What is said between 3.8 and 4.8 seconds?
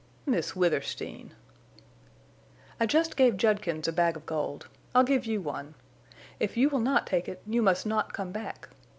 a bag of gold.